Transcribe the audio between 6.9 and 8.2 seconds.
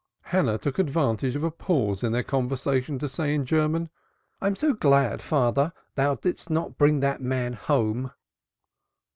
that man home."